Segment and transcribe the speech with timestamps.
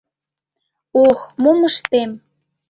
[1.05, 2.11] Ох, мом ыштем!..